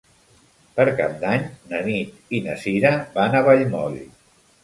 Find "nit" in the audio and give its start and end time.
1.89-2.33